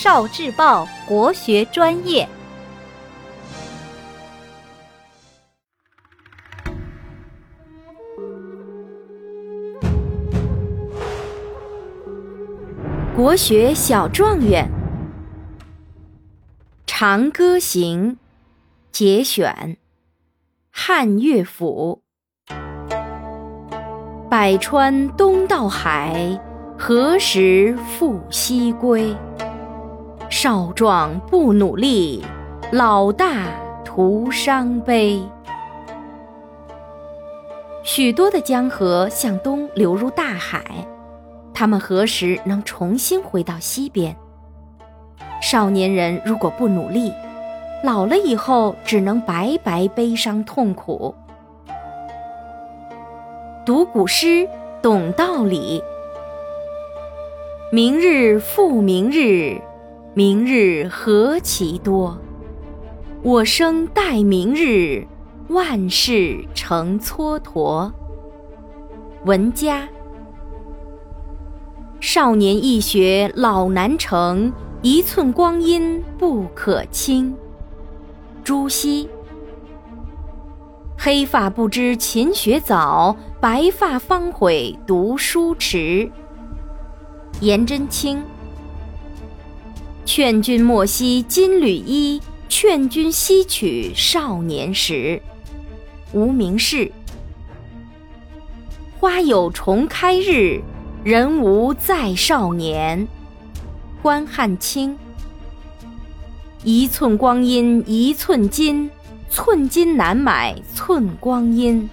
[0.00, 2.28] 少智报国学专业。
[13.16, 14.70] 国学小状元，
[16.86, 18.12] 《长歌行》
[18.92, 19.78] 节选，
[20.70, 22.04] 汉乐府。
[24.30, 26.40] 百川东到海，
[26.78, 29.12] 何时复西归？
[30.30, 32.22] 少壮不努力，
[32.70, 33.46] 老大
[33.82, 35.22] 徒伤悲。
[37.82, 40.62] 许多的江河向东流入大海。
[41.54, 44.14] 他们何时能重新回到西边？
[45.40, 47.10] 少年人如果不努力，
[47.82, 51.14] 老了以后只能白白悲伤痛苦。
[53.64, 54.46] 读古诗，
[54.82, 55.82] 懂道理。
[57.72, 59.60] 明日复明日，
[60.18, 62.18] 明日何其多。
[63.22, 65.06] 我生待明日，
[65.46, 67.92] 万事成蹉跎。
[69.24, 69.88] 文家。
[72.00, 77.32] 少年易学老难成，一寸光阴不可轻。
[78.42, 79.08] 朱熹。
[80.98, 86.10] 黑发不知勤学早，白发方悔读书迟。
[87.40, 88.20] 颜真卿。
[90.10, 95.20] 劝君莫惜金缕衣，劝君惜取少年时。
[96.14, 96.90] 无名氏。
[98.98, 100.62] 花有重开日。
[101.04, 103.06] 人无再少年，
[104.00, 104.96] 关汉卿。
[106.64, 108.90] 一寸光阴一寸金，
[109.28, 111.86] 寸金难买寸光阴。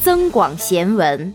[0.00, 1.34] 增广贤文。